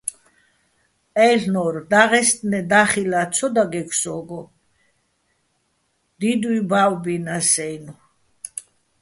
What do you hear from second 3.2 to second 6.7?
ცო დაგეგ სო́გო, დიდუჲ